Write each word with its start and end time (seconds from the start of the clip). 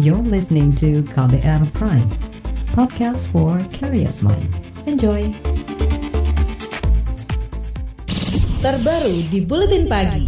You're 0.00 0.24
listening 0.24 0.72
to 0.80 1.04
KBR 1.12 1.76
Prime, 1.76 2.08
podcast 2.72 3.28
for 3.28 3.60
curious 3.68 4.24
mind. 4.24 4.48
Enjoy! 4.88 5.28
Terbaru 8.64 9.28
di 9.28 9.44
Buletin 9.44 9.84
Pagi. 9.92 10.24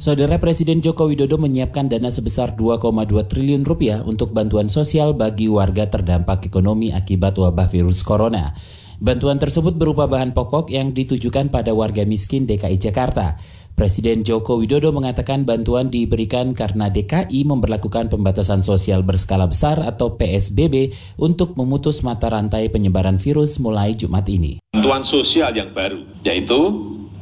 Saudara 0.00 0.40
Presiden 0.40 0.80
Joko 0.80 1.12
Widodo 1.12 1.36
menyiapkan 1.36 1.92
dana 1.92 2.08
sebesar 2.08 2.56
2,2 2.56 3.12
triliun 3.28 3.60
rupiah 3.60 4.00
untuk 4.08 4.32
bantuan 4.32 4.72
sosial 4.72 5.12
bagi 5.12 5.44
warga 5.44 5.92
terdampak 5.92 6.48
ekonomi 6.48 6.96
akibat 6.96 7.36
wabah 7.36 7.68
virus 7.68 8.00
corona. 8.00 8.56
Bantuan 9.00 9.40
tersebut 9.40 9.80
berupa 9.80 10.04
bahan 10.04 10.36
pokok 10.36 10.68
yang 10.68 10.92
ditujukan 10.92 11.48
pada 11.48 11.72
warga 11.72 12.04
miskin 12.04 12.44
DKI 12.44 12.76
Jakarta. 12.76 13.40
Presiden 13.72 14.28
Joko 14.28 14.60
Widodo 14.60 14.92
mengatakan 14.92 15.48
bantuan 15.48 15.88
diberikan 15.88 16.52
karena 16.52 16.92
DKI 16.92 17.48
memperlakukan 17.48 18.12
pembatasan 18.12 18.60
sosial 18.60 19.00
berskala 19.00 19.48
besar 19.48 19.80
atau 19.80 20.20
PSBB 20.20 20.92
untuk 21.16 21.56
memutus 21.56 22.04
mata 22.04 22.28
rantai 22.28 22.68
penyebaran 22.68 23.16
virus 23.16 23.56
mulai 23.56 23.96
Jumat 23.96 24.28
ini. 24.28 24.60
Bantuan 24.76 25.00
sosial 25.00 25.56
yang 25.56 25.72
baru, 25.72 26.04
yaitu 26.20 26.60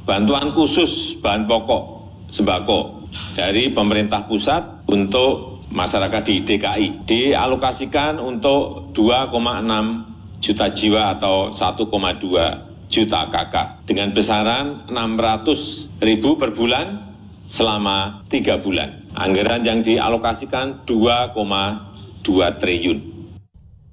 bantuan 0.03 0.51
khusus 0.59 1.15
bahan 1.23 1.47
pokok 1.47 2.11
sembako 2.35 3.07
dari 3.39 3.71
pemerintah 3.71 4.27
pusat 4.27 4.83
untuk 4.91 5.63
masyarakat 5.71 6.23
di 6.27 6.43
DKI 6.43 7.07
dialokasikan 7.07 8.19
untuk 8.19 8.91
2,6 8.99 10.08
juta 10.39 10.71
jiwa 10.71 11.19
atau 11.19 11.55
1,2 11.55 12.89
juta 12.89 13.21
kakak 13.29 13.85
dengan 13.85 14.17
besaran 14.17 14.89
600 14.89 16.01
ribu 16.01 16.41
per 16.41 16.57
bulan 16.57 17.13
selama 17.53 18.25
tiga 18.33 18.61
bulan. 18.61 19.09
Anggaran 19.17 19.65
yang 19.65 19.81
dialokasikan 19.85 20.85
2,2 20.89 22.61
triliun. 22.61 22.99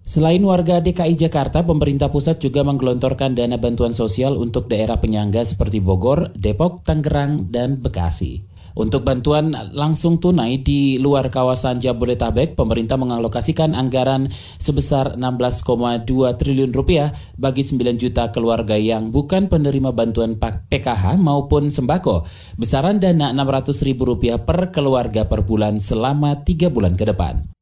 Selain 0.06 0.38
warga 0.46 0.86
DKI 0.86 1.18
Jakarta, 1.18 1.66
pemerintah 1.66 2.14
pusat 2.14 2.38
juga 2.38 2.62
menggelontorkan 2.62 3.34
dana 3.34 3.58
bantuan 3.58 3.98
sosial 3.98 4.38
untuk 4.38 4.70
daerah 4.70 5.02
penyangga 5.02 5.42
seperti 5.42 5.82
Bogor, 5.82 6.30
Depok, 6.38 6.86
Tangerang, 6.86 7.50
dan 7.50 7.82
Bekasi. 7.82 8.46
Untuk 8.76 9.08
bantuan 9.08 9.56
langsung 9.72 10.20
tunai 10.20 10.60
di 10.60 11.00
luar 11.00 11.32
kawasan 11.32 11.80
Jabodetabek, 11.80 12.60
pemerintah 12.60 13.00
mengalokasikan 13.00 13.72
anggaran 13.72 14.28
sebesar 14.60 15.16
16,2 15.16 16.04
triliun 16.36 16.76
rupiah 16.76 17.16
bagi 17.40 17.64
9 17.64 17.96
juta 17.96 18.36
keluarga 18.36 18.76
yang 18.76 19.16
bukan 19.16 19.48
penerima 19.48 19.96
bantuan 19.96 20.36
PKH 20.36 21.16
maupun 21.16 21.72
sembako. 21.72 22.28
Besaran 22.60 23.00
dana 23.00 23.32
600 23.32 23.88
ribu 23.88 24.12
rupiah 24.12 24.44
per 24.44 24.76
keluarga 24.76 25.24
per 25.24 25.48
bulan 25.48 25.80
selama 25.80 26.44
3 26.44 26.68
bulan 26.68 27.00
ke 27.00 27.08
depan. 27.08 27.55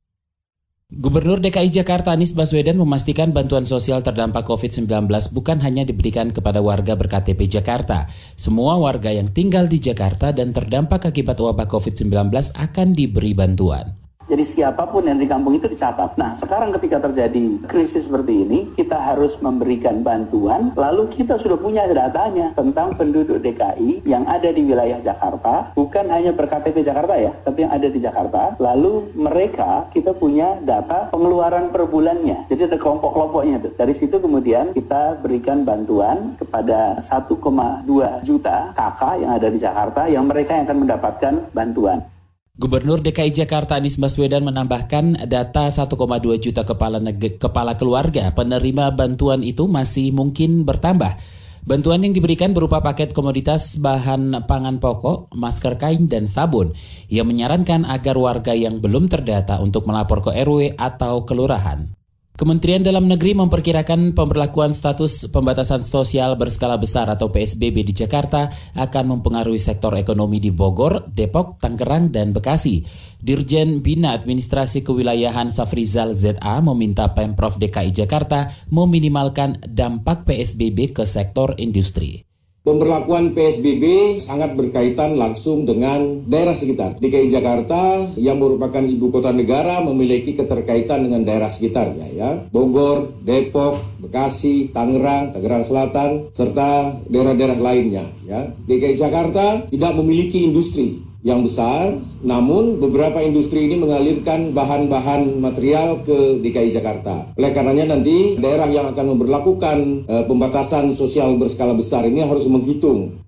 Gubernur 0.94 1.41
DKI 1.41 1.73
Jakarta 1.73 2.13
Anies 2.13 2.38
Baswedan 2.38 2.77
memastikan 2.77 3.33
bantuan 3.33 3.66
sosial 3.66 4.05
terdampak 4.05 4.45
COVID-19 4.45 5.09
bukan 5.33 5.58
hanya 5.66 5.81
diberikan 5.81 6.30
kepada 6.30 6.61
warga 6.61 6.94
berKTP 6.94 7.49
Jakarta. 7.49 8.05
Semua 8.38 8.77
warga 8.77 9.09
yang 9.09 9.25
tinggal 9.33 9.66
di 9.66 9.81
Jakarta 9.81 10.30
dan 10.30 10.53
terdampak 10.53 11.09
akibat 11.09 11.41
wabah 11.41 11.66
COVID-19 11.66 12.30
akan 12.53 12.88
diberi 12.94 13.33
bantuan. 13.33 14.02
Jadi 14.23 14.43
siapa 14.47 14.88
pun 14.88 15.03
yang 15.03 15.19
di 15.19 15.27
kampung 15.27 15.55
itu 15.57 15.67
dicatat. 15.67 16.16
Nah, 16.16 16.31
sekarang 16.38 16.71
ketika 16.79 17.03
terjadi 17.03 17.59
krisis 17.67 18.07
seperti 18.07 18.47
ini, 18.47 18.59
kita 18.71 18.95
harus 18.95 19.35
memberikan 19.43 19.99
bantuan, 19.99 20.71
lalu 20.80 21.11
kita 21.11 21.35
sudah 21.35 21.59
punya 21.59 21.83
datanya 21.89 22.55
tentang 22.55 22.95
penduduk 22.95 23.43
DKI 23.43 24.07
yang 24.07 24.23
ada 24.23 24.49
di 24.49 24.63
wilayah 24.63 24.99
Jakarta, 25.03 25.75
bukan 25.75 26.07
hanya 26.07 26.31
berKTP 26.31 26.85
Jakarta 26.85 27.19
ya, 27.19 27.35
tapi 27.43 27.67
yang 27.67 27.73
ada 27.75 27.88
di 27.91 27.99
Jakarta. 27.99 28.55
Lalu 28.61 29.11
mereka 29.17 29.91
kita 29.91 30.15
punya 30.15 30.55
data 30.63 31.11
pengeluaran 31.11 31.73
per 31.73 31.83
bulannya. 31.89 32.47
Jadi 32.47 32.71
ada 32.71 32.77
kelompok-kelompoknya 32.80 33.55
tuh. 33.59 33.73
Dari 33.75 33.93
situ 33.93 34.21
kemudian 34.21 34.71
kita 34.71 35.19
berikan 35.19 35.67
bantuan 35.67 36.39
kepada 36.39 37.02
1,2 37.02 37.83
juta 38.23 38.71
kakak 38.71 39.15
yang 39.19 39.31
ada 39.36 39.48
di 39.52 39.59
Jakarta 39.59 40.02
yang 40.08 40.25
mereka 40.30 40.55
yang 40.55 40.65
akan 40.69 40.80
mendapatkan 40.87 41.33
bantuan. 41.52 42.12
Gubernur 42.53 43.02
DKI 43.02 43.33
Jakarta 43.33 43.81
Anies 43.81 43.97
Baswedan 43.97 44.45
menambahkan 44.45 45.25
data 45.25 45.73
1,2 45.73 45.89
juta 46.37 46.61
kepala, 46.61 47.02
kepala 47.17 47.73
keluarga 47.81 48.30
penerima 48.30 48.93
bantuan 48.93 49.41
itu 49.41 49.65
masih 49.65 50.14
mungkin 50.14 50.61
bertambah. 50.61 51.17
Bantuan 51.65 52.05
yang 52.05 52.13
diberikan 52.13 52.53
berupa 52.53 52.77
paket 52.77 53.09
komoditas 53.09 53.81
bahan 53.81 54.45
pangan 54.45 54.77
pokok, 54.77 55.33
masker 55.33 55.81
kain, 55.81 56.05
dan 56.05 56.30
sabun. 56.30 56.77
Ia 57.09 57.25
menyarankan 57.25 57.89
agar 57.89 58.21
warga 58.21 58.53
yang 58.53 58.77
belum 58.77 59.09
terdata 59.09 59.58
untuk 59.58 59.89
melapor 59.89 60.21
ke 60.21 60.37
RW 60.37 60.77
atau 60.77 61.25
kelurahan. 61.25 62.02
Kementerian 62.33 62.82
Dalam 62.82 63.05
Negeri 63.05 63.38
memperkirakan 63.38 64.17
pemberlakuan 64.17 64.73
status 64.73 65.30
pembatasan 65.30 65.86
sosial 65.86 66.33
berskala 66.33 66.82
besar 66.82 67.05
atau 67.05 67.30
PSBB 67.30 67.86
di 67.86 67.94
Jakarta 67.94 68.49
akan 68.73 69.14
mempengaruhi 69.14 69.61
sektor 69.61 69.94
ekonomi 69.94 70.42
di 70.42 70.49
Bogor, 70.49 71.05
Depok, 71.05 71.61
Tangerang, 71.61 72.10
dan 72.10 72.33
Bekasi. 72.33 72.82
Dirjen 73.22 73.86
Bina 73.86 74.17
Administrasi 74.17 74.82
Kewilayahan 74.82 75.54
Safrizal 75.54 76.17
ZA 76.17 76.58
meminta 76.66 77.14
Pemprov 77.14 77.61
DKI 77.61 77.93
Jakarta 77.93 78.49
meminimalkan 78.73 79.61
dampak 79.70 80.26
PSBB 80.26 80.89
ke 80.89 81.05
sektor 81.05 81.54
industri. 81.61 82.33
Pemberlakuan 82.63 83.35
PSBB 83.35 84.15
sangat 84.23 84.55
berkaitan 84.55 85.19
langsung 85.19 85.67
dengan 85.67 86.23
daerah 86.23 86.55
sekitar. 86.55 86.95
DKI 86.95 87.27
Jakarta 87.27 88.07
yang 88.15 88.39
merupakan 88.39 88.79
ibu 88.79 89.11
kota 89.11 89.35
negara 89.35 89.83
memiliki 89.83 90.31
keterkaitan 90.31 91.03
dengan 91.03 91.27
daerah 91.27 91.51
sekitarnya 91.51 92.07
ya. 92.15 92.31
Bogor, 92.55 93.19
Depok, 93.19 93.83
Bekasi, 93.99 94.71
Tangerang, 94.71 95.35
Tangerang 95.35 95.59
Selatan 95.67 96.31
serta 96.31 97.03
daerah-daerah 97.11 97.59
lainnya 97.59 98.07
ya. 98.23 98.47
DKI 98.63 98.95
Jakarta 98.95 99.67
tidak 99.67 99.99
memiliki 99.99 100.47
industri 100.47 101.12
yang 101.23 101.39
besar, 101.39 101.95
namun 102.20 102.84
beberapa 102.84 103.23
industri 103.23 103.72
ini 103.72 103.80
mengalirkan 103.80 104.52
bahan-bahan 104.52 105.39
material 105.39 106.04
ke 106.04 106.44
DKI 106.44 106.76
Jakarta. 106.76 107.32
Oleh 107.39 107.56
karenanya 107.56 107.95
nanti 107.95 108.36
daerah 108.44 108.67
yang 108.67 108.92
akan 108.92 109.16
memperlakukan 109.16 109.78
e, 110.04 110.16
pembatasan 110.28 110.92
sosial 110.92 111.39
berskala 111.39 111.72
besar 111.80 112.04
ini 112.04 112.28
harus 112.28 112.44
menghitung 112.52 113.23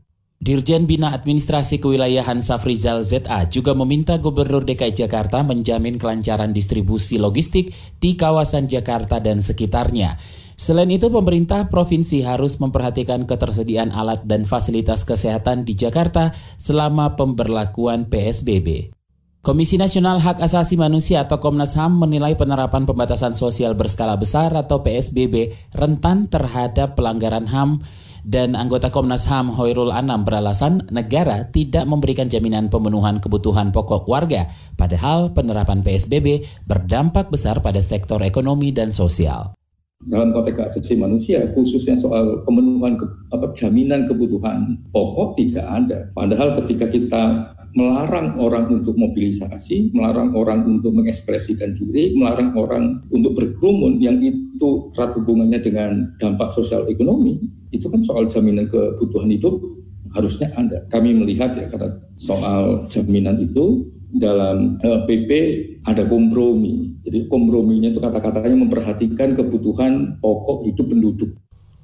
Dirjen 0.45 0.85
Bina 0.85 1.09
Administrasi 1.15 1.81
Kewilayahan 1.81 2.37
Safrizal 2.37 3.01
ZA 3.01 3.49
juga 3.49 3.73
meminta 3.73 4.19
Gubernur 4.21 4.61
DKI 4.61 5.07
Jakarta 5.07 5.41
menjamin 5.41 5.97
kelancaran 5.97 6.53
distribusi 6.53 7.17
logistik 7.17 7.73
di 7.97 8.13
kawasan 8.13 8.69
Jakarta 8.69 9.17
dan 9.17 9.41
sekitarnya. 9.41 10.19
Selain 10.55 10.87
itu, 10.87 11.11
pemerintah 11.11 11.67
provinsi 11.67 12.23
harus 12.23 12.55
memperhatikan 12.63 13.27
ketersediaan 13.27 13.91
alat 13.91 14.23
dan 14.23 14.47
fasilitas 14.47 15.03
kesehatan 15.03 15.67
di 15.67 15.75
Jakarta 15.75 16.31
selama 16.55 17.19
pemberlakuan 17.19 18.07
PSBB. 18.07 18.95
Komisi 19.43 19.77
Nasional 19.77 20.23
Hak 20.23 20.41
Asasi 20.41 20.73
Manusia 20.73 21.27
atau 21.27 21.37
Komnas 21.37 21.77
HAM 21.77 22.01
menilai 22.01 22.33
penerapan 22.33 22.89
pembatasan 22.89 23.37
sosial 23.37 23.77
berskala 23.77 24.17
besar 24.17 24.49
atau 24.57 24.81
PSBB 24.81 25.53
rentan 25.75 26.25
terhadap 26.31 26.97
pelanggaran 26.97 27.45
HAM 27.45 27.85
dan 28.25 28.57
anggota 28.57 28.89
Komnas 28.89 29.29
HAM 29.29 29.53
Hoirul 29.53 29.93
Anam 29.93 30.25
beralasan 30.25 30.89
negara 30.89 31.45
tidak 31.53 31.85
memberikan 31.85 32.25
jaminan 32.25 32.73
pemenuhan 32.73 33.21
kebutuhan 33.21 33.69
pokok 33.69 34.09
warga, 34.09 34.49
padahal 34.81 35.29
penerapan 35.37 35.85
PSBB 35.85 36.41
berdampak 36.65 37.29
besar 37.29 37.61
pada 37.61 37.85
sektor 37.85 38.17
ekonomi 38.25 38.73
dan 38.73 38.89
sosial 38.89 39.53
dalam 40.05 40.29
konteks 40.33 40.57
hak 40.57 40.69
asasi 40.69 40.93
manusia 40.97 41.41
khususnya 41.57 41.97
soal 41.97 42.45
pemenuhan 42.45 42.93
ke, 42.97 43.05
apa, 43.33 43.49
jaminan 43.57 44.05
kebutuhan 44.05 44.77
pokok 44.93 45.37
tidak 45.41 45.65
ada. 45.65 45.99
Padahal 46.13 46.53
ketika 46.61 46.85
kita 46.89 47.23
melarang 47.75 48.39
orang 48.39 48.71
untuk 48.71 48.95
mobilisasi, 48.95 49.91
melarang 49.91 50.31
orang 50.31 50.63
untuk 50.63 50.95
mengekspresikan 50.95 51.75
diri, 51.75 52.15
melarang 52.15 52.55
orang 52.55 53.03
untuk 53.11 53.35
berkerumun 53.35 53.99
yang 53.99 54.15
itu 54.23 54.87
erat 54.95 55.11
hubungannya 55.19 55.59
dengan 55.59 56.15
dampak 56.17 56.55
sosial 56.55 56.87
ekonomi, 56.87 57.35
itu 57.75 57.91
kan 57.91 57.99
soal 58.07 58.31
jaminan 58.31 58.71
kebutuhan 58.71 59.27
hidup 59.27 59.59
harusnya 60.15 60.47
ada. 60.55 60.87
Kami 60.87 61.11
melihat 61.11 61.51
ya 61.59 61.67
karena 61.67 61.99
soal 62.15 62.87
jaminan 62.87 63.43
itu 63.43 63.91
dalam 64.13 64.77
PP 64.81 65.29
ada 65.85 66.05
kompromi. 66.05 66.97
Jadi 67.05 67.29
komprominya 67.29 67.89
itu 67.89 68.01
kata-katanya 68.01 68.57
memperhatikan 68.65 69.37
kebutuhan 69.37 70.17
pokok 70.21 70.65
hidup 70.69 70.85
penduduk. 70.89 71.31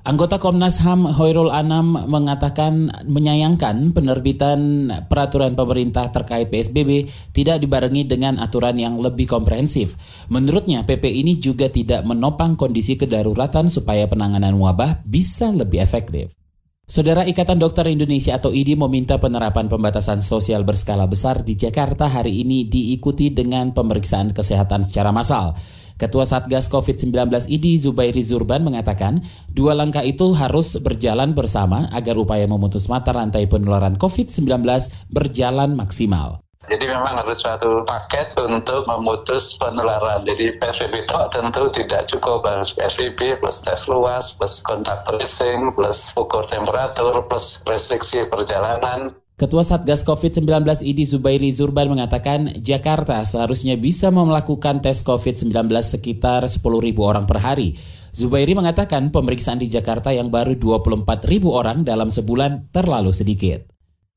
Anggota 0.01 0.41
Komnas 0.41 0.81
HAM 0.81 1.05
Hoirul 1.05 1.53
Anam 1.53 1.93
mengatakan 2.09 2.89
menyayangkan 3.05 3.93
penerbitan 3.93 4.89
peraturan 5.05 5.53
pemerintah 5.53 6.09
terkait 6.09 6.49
PSBB 6.49 7.05
tidak 7.37 7.61
dibarengi 7.61 8.09
dengan 8.09 8.41
aturan 8.41 8.81
yang 8.81 8.97
lebih 8.97 9.29
komprehensif. 9.29 9.93
Menurutnya 10.33 10.81
PP 10.81 11.05
ini 11.05 11.37
juga 11.37 11.69
tidak 11.69 12.01
menopang 12.01 12.57
kondisi 12.57 12.97
kedaruratan 12.97 13.69
supaya 13.69 14.09
penanganan 14.09 14.57
wabah 14.57 15.05
bisa 15.05 15.53
lebih 15.53 15.85
efektif. 15.85 16.33
Saudara 16.91 17.23
Ikatan 17.23 17.55
Dokter 17.55 17.87
Indonesia 17.87 18.35
atau 18.35 18.51
IDI 18.51 18.75
meminta 18.75 19.15
penerapan 19.15 19.71
pembatasan 19.71 20.19
sosial 20.19 20.67
berskala 20.67 21.07
besar 21.07 21.39
di 21.39 21.55
Jakarta 21.55 22.11
hari 22.11 22.43
ini 22.43 22.67
diikuti 22.67 23.31
dengan 23.31 23.71
pemeriksaan 23.71 24.35
kesehatan 24.35 24.83
secara 24.83 25.15
massal. 25.15 25.55
Ketua 25.95 26.27
Satgas 26.27 26.67
COVID-19 26.67 27.47
IDI 27.47 27.79
Zubairi 27.79 28.19
Zurban 28.19 28.67
mengatakan, 28.67 29.23
dua 29.47 29.71
langkah 29.71 30.03
itu 30.03 30.35
harus 30.35 30.75
berjalan 30.83 31.31
bersama 31.31 31.87
agar 31.95 32.19
upaya 32.19 32.43
memutus 32.43 32.91
mata 32.91 33.15
rantai 33.15 33.47
penularan 33.47 33.95
COVID-19 33.95 34.51
berjalan 35.15 35.71
maksimal. 35.79 36.43
Jadi 36.69 36.85
memang 36.85 37.17
harus 37.17 37.41
suatu 37.41 37.81
paket 37.81 38.37
untuk 38.37 38.85
memutus 38.85 39.57
penularan. 39.57 40.21
Jadi 40.21 40.61
PSBB 40.61 41.09
itu 41.09 41.17
tentu 41.33 41.63
tidak 41.73 42.05
cukup 42.05 42.45
harus 42.45 42.69
PSBB 42.77 43.41
plus 43.41 43.65
tes 43.65 43.89
luas, 43.89 44.37
plus 44.37 44.61
kontak 44.61 45.01
tracing, 45.09 45.73
plus 45.73 46.13
ukur 46.13 46.45
temperatur, 46.45 47.25
plus 47.25 47.65
restriksi 47.65 48.29
perjalanan. 48.29 49.17
Ketua 49.41 49.65
Satgas 49.65 50.05
COVID-19 50.05 50.85
IDI 50.85 51.01
Zubairi 51.01 51.49
Zurban 51.49 51.89
mengatakan 51.89 52.61
Jakarta 52.61 53.25
seharusnya 53.25 53.73
bisa 53.73 54.13
melakukan 54.13 54.85
tes 54.85 55.01
COVID-19 55.01 55.65
sekitar 55.81 56.45
10.000 56.45 56.61
orang 57.01 57.25
per 57.25 57.41
hari. 57.41 57.73
Zubairi 58.13 58.53
mengatakan 58.53 59.09
pemeriksaan 59.09 59.57
di 59.57 59.65
Jakarta 59.65 60.13
yang 60.13 60.29
baru 60.29 60.53
24.000 60.53 61.41
orang 61.47 61.81
dalam 61.81 62.13
sebulan 62.13 62.69
terlalu 62.69 63.15
sedikit. 63.15 63.70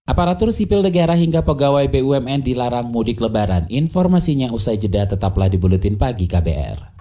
Aparatur 0.05 0.53
sipil 0.53 0.85
negara 0.85 1.17
hingga 1.17 1.41
pegawai 1.41 1.89
BUMN 1.89 2.45
dilarang 2.45 2.93
mudik 2.93 3.25
lebaran. 3.25 3.65
Informasinya 3.73 4.53
usai 4.53 4.77
jeda 4.77 5.09
tetaplah 5.09 5.49
di 5.49 5.57
Buletin 5.57 5.97
Pagi 5.97 6.29
KBR. 6.29 6.93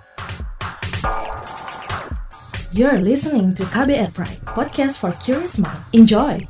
You're 2.71 3.03
listening 3.03 3.51
to 3.59 3.67
KBR 3.67 4.15
Pride, 4.15 4.39
podcast 4.47 5.03
for 5.03 5.11
curious 5.19 5.59
mind. 5.59 5.83
Enjoy! 5.91 6.47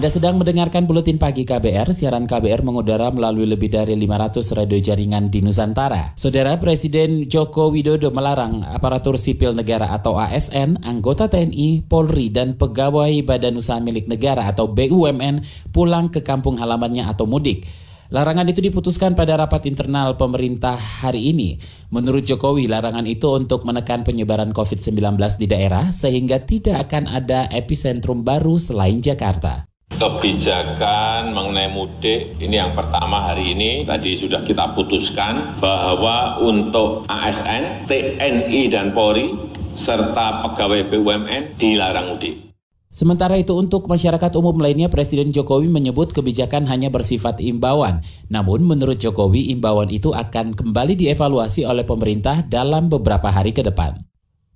Anda 0.00 0.16
sedang 0.16 0.40
mendengarkan 0.40 0.88
Buletin 0.88 1.20
Pagi 1.20 1.44
KBR, 1.44 1.92
siaran 1.92 2.24
KBR 2.24 2.64
mengudara 2.64 3.12
melalui 3.12 3.44
lebih 3.44 3.68
dari 3.68 3.92
500 4.00 4.56
radio 4.56 4.80
jaringan 4.80 5.28
di 5.28 5.44
Nusantara. 5.44 6.16
Saudara 6.16 6.56
Presiden 6.56 7.28
Joko 7.28 7.68
Widodo 7.68 8.08
melarang 8.08 8.64
aparatur 8.64 9.20
sipil 9.20 9.52
negara 9.52 9.92
atau 9.92 10.16
ASN, 10.16 10.80
anggota 10.88 11.28
TNI, 11.28 11.84
Polri, 11.84 12.32
dan 12.32 12.56
pegawai 12.56 13.12
Badan 13.28 13.60
Usaha 13.60 13.76
Milik 13.76 14.08
Negara 14.08 14.48
atau 14.48 14.72
BUMN 14.72 15.68
pulang 15.68 16.08
ke 16.08 16.24
kampung 16.24 16.56
halamannya 16.56 17.04
atau 17.04 17.28
mudik. 17.28 17.68
Larangan 18.08 18.48
itu 18.48 18.64
diputuskan 18.64 19.12
pada 19.12 19.36
rapat 19.36 19.68
internal 19.68 20.16
pemerintah 20.16 20.80
hari 20.80 21.28
ini. 21.28 21.60
Menurut 21.92 22.24
Jokowi, 22.24 22.72
larangan 22.72 23.04
itu 23.04 23.28
untuk 23.36 23.68
menekan 23.68 24.00
penyebaran 24.00 24.56
COVID-19 24.56 24.96
di 25.36 25.44
daerah 25.44 25.92
sehingga 25.92 26.40
tidak 26.40 26.88
akan 26.88 27.04
ada 27.04 27.52
epicentrum 27.52 28.24
baru 28.24 28.56
selain 28.56 29.04
Jakarta 29.04 29.69
kebijakan 30.00 31.36
mengenai 31.36 31.68
mudik 31.68 32.40
ini 32.40 32.56
yang 32.56 32.72
pertama 32.72 33.28
hari 33.28 33.52
ini 33.52 33.84
tadi 33.84 34.16
sudah 34.16 34.40
kita 34.48 34.72
putuskan 34.72 35.60
bahwa 35.60 36.40
untuk 36.40 37.04
ASN, 37.04 37.84
TNI 37.84 38.62
dan 38.72 38.96
Polri 38.96 39.28
serta 39.76 40.46
pegawai 40.48 40.88
BUMN 40.88 41.60
dilarang 41.60 42.16
mudik. 42.16 42.50
Sementara 42.90 43.38
itu 43.38 43.54
untuk 43.54 43.86
masyarakat 43.86 44.34
umum 44.34 44.58
lainnya 44.58 44.90
Presiden 44.90 45.30
Jokowi 45.30 45.70
menyebut 45.70 46.10
kebijakan 46.10 46.66
hanya 46.66 46.90
bersifat 46.90 47.38
imbauan. 47.38 48.02
Namun 48.26 48.66
menurut 48.66 48.98
Jokowi 48.98 49.54
imbauan 49.54 49.94
itu 49.94 50.10
akan 50.10 50.58
kembali 50.58 50.98
dievaluasi 50.98 51.62
oleh 51.62 51.86
pemerintah 51.86 52.42
dalam 52.42 52.90
beberapa 52.90 53.30
hari 53.30 53.54
ke 53.54 53.62
depan. 53.62 54.09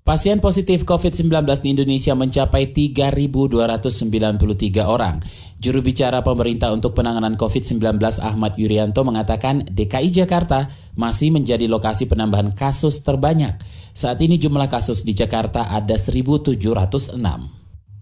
Pasien 0.05 0.37
positif 0.37 0.85
COVID-19 0.85 1.33
di 1.65 1.73
Indonesia 1.73 2.13
mencapai 2.13 2.77
3.293 2.77 4.85
orang. 4.85 5.25
Juru 5.57 5.81
bicara 5.81 6.21
pemerintah 6.21 6.77
untuk 6.77 6.93
penanganan 6.93 7.41
COVID-19 7.41 7.81
Ahmad 8.21 8.53
Yuryanto 8.61 9.01
mengatakan 9.01 9.65
DKI 9.65 10.13
Jakarta 10.13 10.69
masih 10.93 11.33
menjadi 11.33 11.65
lokasi 11.65 12.05
penambahan 12.05 12.53
kasus 12.53 13.01
terbanyak. 13.01 13.57
Saat 13.97 14.21
ini 14.21 14.37
jumlah 14.37 14.69
kasus 14.69 15.09
di 15.09 15.17
Jakarta 15.17 15.73
ada 15.73 15.97
1.706. 15.97 16.53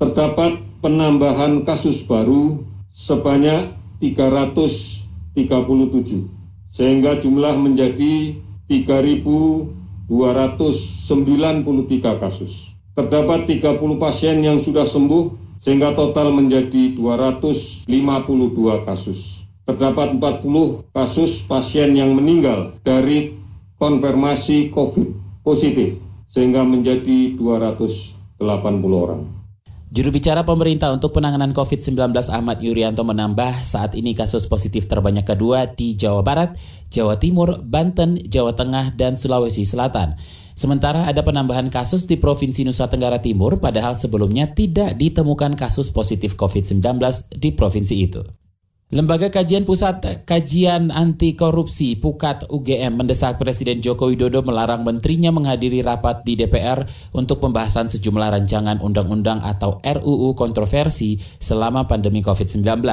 Terdapat 0.02 0.58
penambahan 0.82 1.62
kasus 1.62 2.02
baru 2.10 2.66
sebanyak 2.90 3.78
337, 4.02 5.38
sehingga 6.66 7.14
jumlah 7.22 7.54
menjadi 7.62 8.34
3.000 8.66 9.81
293 10.10 12.22
kasus. 12.22 12.74
Terdapat 12.92 13.48
30 13.48 13.96
pasien 13.96 14.44
yang 14.44 14.60
sudah 14.62 14.84
sembuh 14.84 15.32
sehingga 15.62 15.94
total 15.94 16.34
menjadi 16.34 16.94
252 16.94 18.86
kasus. 18.86 19.46
Terdapat 19.62 20.18
40 20.18 20.90
kasus 20.90 21.46
pasien 21.46 21.94
yang 21.94 22.18
meninggal 22.18 22.74
dari 22.82 23.30
konfirmasi 23.78 24.74
COVID 24.74 25.08
positif 25.46 25.98
sehingga 26.30 26.62
menjadi 26.62 27.34
280 27.38 28.42
orang. 28.94 29.41
Juru 29.92 30.08
bicara 30.08 30.40
pemerintah 30.40 30.88
untuk 30.88 31.12
penanganan 31.12 31.52
COVID-19 31.52 32.16
Ahmad 32.32 32.64
Yuryanto 32.64 33.04
menambah 33.04 33.60
saat 33.60 33.92
ini 33.92 34.16
kasus 34.16 34.48
positif 34.48 34.88
terbanyak 34.88 35.28
kedua 35.28 35.68
di 35.68 35.92
Jawa 35.92 36.24
Barat, 36.24 36.56
Jawa 36.88 37.20
Timur, 37.20 37.60
Banten, 37.60 38.16
Jawa 38.24 38.56
Tengah, 38.56 38.96
dan 38.96 39.20
Sulawesi 39.20 39.68
Selatan. 39.68 40.16
Sementara 40.56 41.04
ada 41.04 41.20
penambahan 41.20 41.68
kasus 41.68 42.08
di 42.08 42.16
Provinsi 42.16 42.64
Nusa 42.64 42.88
Tenggara 42.88 43.20
Timur 43.20 43.60
padahal 43.60 43.92
sebelumnya 43.92 44.48
tidak 44.56 44.96
ditemukan 44.96 45.60
kasus 45.60 45.92
positif 45.92 46.40
COVID-19 46.40 46.80
di 47.36 47.52
provinsi 47.52 47.94
itu. 48.00 48.24
Lembaga 48.92 49.32
Kajian 49.32 49.64
Pusat 49.64 50.28
Kajian 50.28 50.92
Anti 50.92 51.32
Korupsi 51.32 51.96
Pukat 51.96 52.44
UGM 52.52 53.00
mendesak 53.00 53.40
Presiden 53.40 53.80
Joko 53.80 54.12
Widodo 54.12 54.44
melarang 54.44 54.84
menterinya 54.84 55.32
menghadiri 55.32 55.80
rapat 55.80 56.20
di 56.28 56.36
DPR 56.36 56.84
untuk 57.16 57.40
pembahasan 57.40 57.88
sejumlah 57.88 58.28
rancangan 58.36 58.84
undang-undang 58.84 59.40
atau 59.40 59.80
RUU 59.80 60.36
kontroversi 60.36 61.16
selama 61.40 61.88
pandemi 61.88 62.20
COVID-19. 62.20 62.84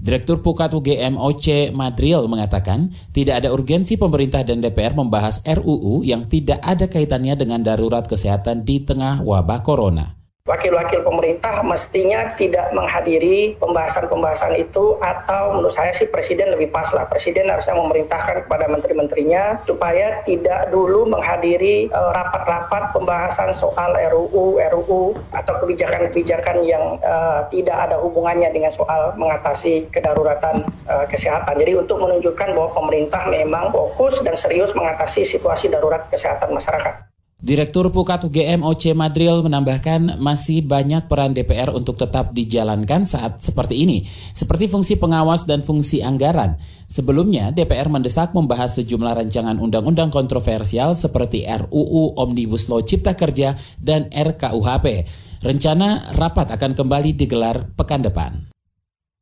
Direktur 0.00 0.40
Pukat 0.40 0.72
UGM 0.72 1.20
Oce 1.20 1.68
Madril 1.68 2.24
mengatakan 2.32 2.88
tidak 3.12 3.44
ada 3.44 3.52
urgensi 3.52 4.00
pemerintah 4.00 4.40
dan 4.40 4.64
DPR 4.64 4.96
membahas 4.96 5.44
RUU 5.44 6.00
yang 6.00 6.32
tidak 6.32 6.64
ada 6.64 6.88
kaitannya 6.88 7.36
dengan 7.36 7.60
darurat 7.60 8.08
kesehatan 8.08 8.64
di 8.64 8.88
tengah 8.88 9.20
wabah 9.20 9.60
corona 9.60 10.16
wakil-wakil 10.46 11.02
pemerintah 11.02 11.60
mestinya 11.66 12.32
tidak 12.38 12.70
menghadiri 12.70 13.58
pembahasan-pembahasan 13.58 14.54
itu 14.54 14.94
atau 15.02 15.58
menurut 15.58 15.74
saya 15.74 15.90
sih 15.90 16.06
presiden 16.06 16.54
lebih 16.54 16.70
pas 16.70 16.86
lah. 16.94 17.04
Presiden 17.10 17.50
harusnya 17.50 17.74
memerintahkan 17.74 18.46
kepada 18.46 18.70
menteri-menterinya 18.70 19.66
supaya 19.66 20.22
tidak 20.22 20.70
dulu 20.70 21.10
menghadiri 21.10 21.90
eh, 21.90 22.10
rapat-rapat 22.14 22.94
pembahasan 22.94 23.50
soal 23.52 23.98
RUU, 23.98 24.62
RUU 24.62 25.18
atau 25.34 25.54
kebijakan-kebijakan 25.62 26.62
yang 26.62 27.00
uh, 27.02 27.42
tidak 27.50 27.88
ada 27.88 27.98
hubungannya 27.98 28.52
dengan 28.54 28.70
soal 28.70 29.12
mengatasi 29.18 29.90
kedaruratan 29.90 30.62
uh, 30.86 31.04
kesehatan. 31.10 31.58
Jadi 31.58 31.72
untuk 31.74 31.98
menunjukkan 31.98 32.54
bahwa 32.54 32.70
pemerintah 32.76 33.26
memang 33.26 33.74
fokus 33.74 34.22
dan 34.22 34.38
serius 34.38 34.70
mengatasi 34.76 35.26
situasi 35.26 35.66
darurat 35.72 36.06
kesehatan 36.12 36.54
masyarakat. 36.54 37.15
Direktur 37.46 37.94
Pukat 37.94 38.26
UGM 38.26 38.66
OC 38.66 38.98
Madril 38.98 39.38
menambahkan 39.46 40.18
masih 40.18 40.66
banyak 40.66 41.06
peran 41.06 41.30
DPR 41.30 41.70
untuk 41.70 41.94
tetap 41.94 42.34
dijalankan 42.34 43.06
saat 43.06 43.38
seperti 43.38 43.86
ini, 43.86 44.02
seperti 44.34 44.66
fungsi 44.66 44.98
pengawas 44.98 45.46
dan 45.46 45.62
fungsi 45.62 46.02
anggaran. 46.02 46.58
Sebelumnya, 46.90 47.54
DPR 47.54 47.86
mendesak 47.86 48.34
membahas 48.34 48.82
sejumlah 48.82 49.22
rancangan 49.22 49.62
undang-undang 49.62 50.10
kontroversial 50.10 50.98
seperti 50.98 51.46
RUU 51.46 52.18
Omnibus 52.18 52.66
Law 52.66 52.82
Cipta 52.82 53.14
Kerja 53.14 53.54
dan 53.78 54.10
RKUHP. 54.10 55.06
Rencana 55.46 56.18
rapat 56.18 56.50
akan 56.50 56.74
kembali 56.74 57.14
digelar 57.14 57.62
pekan 57.78 58.02
depan. 58.02 58.42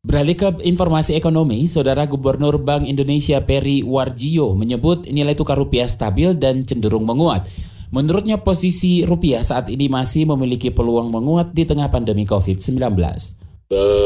Beralih 0.00 0.36
ke 0.40 0.48
informasi 0.64 1.12
ekonomi, 1.12 1.68
Saudara 1.68 2.08
Gubernur 2.08 2.56
Bank 2.56 2.88
Indonesia 2.88 3.44
Peri 3.44 3.84
Warjio 3.84 4.56
menyebut 4.56 5.12
nilai 5.12 5.36
tukar 5.36 5.60
rupiah 5.60 5.92
stabil 5.92 6.32
dan 6.32 6.64
cenderung 6.64 7.04
menguat. 7.04 7.73
Menurutnya 7.92 8.40
posisi 8.40 9.04
rupiah 9.04 9.44
saat 9.44 9.68
ini 9.68 9.92
masih 9.92 10.24
memiliki 10.30 10.72
peluang 10.72 11.12
menguat 11.12 11.52
di 11.52 11.68
tengah 11.68 11.92
pandemi 11.92 12.24
COVID-19. 12.24 12.80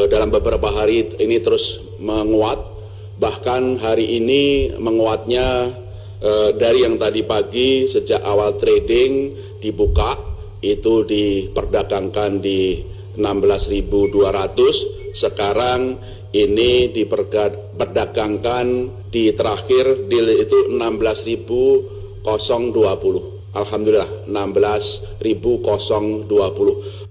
Dalam 0.09 0.33
beberapa 0.33 0.73
hari 0.73 1.13
ini 1.19 1.37
terus 1.43 1.77
menguat, 2.01 2.57
bahkan 3.21 3.77
hari 3.77 4.17
ini 4.17 4.73
menguatnya 4.79 5.69
eh, 6.23 6.49
dari 6.57 6.81
yang 6.87 6.97
tadi 6.97 7.21
pagi 7.27 7.85
sejak 7.85 8.23
awal 8.23 8.57
trading 8.57 9.35
dibuka 9.61 10.15
itu 10.63 11.03
diperdagangkan 11.05 12.39
di 12.39 12.81
16.200, 13.19 15.13
sekarang 15.15 15.97
ini 16.31 16.87
diperdagangkan 16.93 18.65
di 19.09 19.33
terakhir 19.33 20.05
deal 20.07 20.29
itu 20.29 20.69
16.020. 20.71 23.28
Alhamdulillah 23.53 24.29
16.020. 24.29 27.09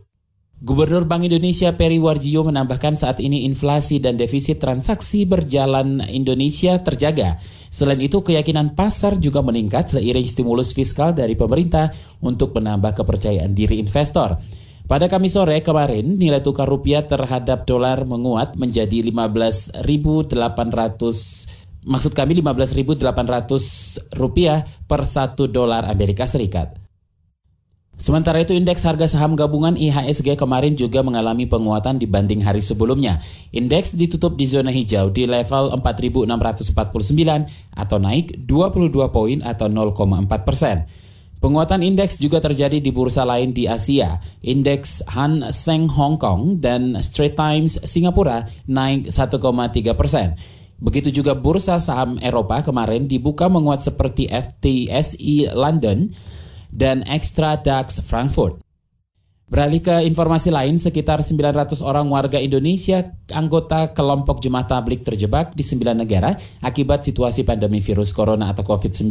Gubernur 0.59 1.07
Bank 1.07 1.23
Indonesia 1.23 1.71
Peri 1.71 2.03
Warjio 2.03 2.43
menambahkan 2.43 2.99
saat 2.99 3.23
ini 3.23 3.47
inflasi 3.47 4.03
dan 4.03 4.19
defisit 4.19 4.59
transaksi 4.59 5.23
berjalan 5.23 6.03
Indonesia 6.11 6.83
terjaga. 6.83 7.39
Selain 7.71 8.03
itu, 8.03 8.27
keyakinan 8.27 8.75
pasar 8.75 9.23
juga 9.23 9.39
meningkat 9.39 9.95
seiring 9.95 10.27
stimulus 10.27 10.75
fiskal 10.75 11.15
dari 11.15 11.39
pemerintah 11.39 11.95
untuk 12.19 12.59
menambah 12.59 12.91
kepercayaan 12.91 13.55
diri 13.55 13.79
investor. 13.79 14.35
Pada 14.89 15.05
Kamis 15.05 15.37
sore 15.37 15.61
kemarin, 15.61 16.17
nilai 16.17 16.41
tukar 16.41 16.65
rupiah 16.65 17.05
terhadap 17.05 17.69
dolar 17.69 18.09
menguat 18.09 18.57
menjadi 18.57 19.05
15.800 19.05 19.85
maksud 21.89 22.13
kami 22.13 22.45
15.800 22.45 24.13
rupiah 24.21 24.69
per 24.85 25.09
satu 25.09 25.49
dolar 25.49 25.89
Amerika 25.89 26.29
Serikat. 26.29 26.77
Sementara 27.99 28.39
itu 28.39 28.55
indeks 28.55 28.87
harga 28.87 29.11
saham 29.11 29.35
gabungan 29.35 29.75
IHSG 29.75 30.39
kemarin 30.39 30.79
juga 30.79 31.03
mengalami 31.03 31.51
penguatan 31.51 31.99
dibanding 31.99 32.47
hari 32.47 32.63
sebelumnya. 32.63 33.19
Indeks 33.51 33.99
ditutup 33.99 34.39
di 34.39 34.47
zona 34.47 34.71
hijau 34.71 35.11
di 35.11 35.27
level 35.27 35.75
4.649 35.83 36.79
atau 37.75 37.99
naik 37.99 38.47
22 38.47 38.95
poin 39.11 39.43
atau 39.43 39.67
0,4 39.67 40.47
persen. 40.47 40.87
Penguatan 41.43 41.83
indeks 41.83 42.23
juga 42.23 42.39
terjadi 42.39 42.79
di 42.79 42.95
bursa 42.95 43.27
lain 43.27 43.51
di 43.51 43.67
Asia. 43.67 44.23
Indeks 44.47 45.03
Han 45.19 45.51
Seng 45.51 45.91
Hong 45.91 46.23
Kong 46.23 46.63
dan 46.63 47.03
Straits 47.03 47.35
Times 47.35 47.83
Singapura 47.83 48.47
naik 48.71 49.11
1,3 49.11 49.43
persen. 49.99 50.39
Begitu 50.79 51.11
juga 51.11 51.35
bursa 51.35 51.83
saham 51.83 52.23
Eropa 52.23 52.63
kemarin 52.63 53.11
dibuka 53.11 53.51
menguat 53.51 53.83
seperti 53.83 54.31
FTSE 54.31 55.51
London 55.51 56.15
dan 56.71 57.03
Extra 57.03 57.59
DAX 57.59 57.99
Frankfurt. 58.07 58.63
Beralih 59.49 59.81
ke 59.81 60.05
informasi 60.05 60.53
lain, 60.53 60.77
sekitar 60.77 61.25
900 61.25 61.81
orang 61.81 62.05
warga 62.13 62.37
Indonesia 62.37 63.01
anggota 63.33 63.97
kelompok 63.97 64.45
jemaah 64.45 64.69
tablik 64.69 65.09
terjebak 65.09 65.57
di 65.57 65.65
sembilan 65.65 66.05
negara 66.05 66.37
akibat 66.61 67.09
situasi 67.09 67.49
pandemi 67.49 67.81
virus 67.81 68.13
corona 68.13 68.53
atau 68.53 68.61
COVID-19. 68.61 69.09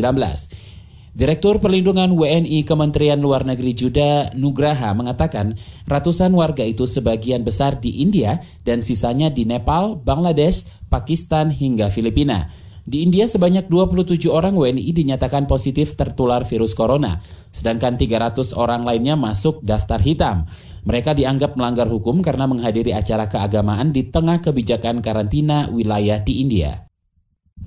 Direktur 1.18 1.58
Perlindungan 1.58 2.14
WNI 2.14 2.62
Kementerian 2.62 3.18
Luar 3.18 3.42
Negeri 3.42 3.74
Juda 3.74 4.30
Nugraha 4.38 4.94
mengatakan 4.94 5.58
ratusan 5.90 6.30
warga 6.30 6.62
itu 6.62 6.86
sebagian 6.86 7.42
besar 7.42 7.82
di 7.82 8.06
India 8.06 8.38
dan 8.62 8.86
sisanya 8.86 9.34
di 9.34 9.42
Nepal, 9.42 9.98
Bangladesh, 9.98 10.70
Pakistan 10.94 11.50
hingga 11.50 11.90
Filipina. 11.90 12.54
Di 12.86 13.02
India 13.02 13.26
sebanyak 13.26 13.66
27 13.66 14.30
orang 14.30 14.54
WNI 14.54 14.94
dinyatakan 14.94 15.50
positif 15.50 15.98
tertular 15.98 16.46
virus 16.46 16.78
corona, 16.78 17.18
sedangkan 17.50 17.98
300 17.98 18.54
orang 18.54 18.86
lainnya 18.86 19.18
masuk 19.18 19.66
daftar 19.66 19.98
hitam. 20.06 20.46
Mereka 20.86 21.18
dianggap 21.18 21.58
melanggar 21.58 21.90
hukum 21.90 22.22
karena 22.22 22.46
menghadiri 22.46 22.94
acara 22.94 23.26
keagamaan 23.26 23.90
di 23.90 24.06
tengah 24.06 24.38
kebijakan 24.38 25.02
karantina 25.02 25.66
wilayah 25.74 26.22
di 26.22 26.46
India. 26.46 26.87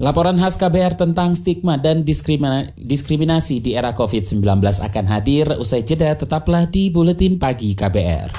Laporan 0.00 0.40
khas 0.40 0.56
KBR 0.56 0.96
tentang 0.96 1.36
stigma 1.36 1.76
dan 1.76 2.00
diskriminasi 2.08 3.60
di 3.60 3.76
era 3.76 3.92
COVID-19 3.92 4.40
akan 4.80 5.04
hadir 5.04 5.52
usai 5.60 5.84
jeda 5.84 6.16
tetaplah 6.16 6.64
di 6.64 6.88
Buletin 6.88 7.36
Pagi 7.36 7.76
KBR. 7.76 8.32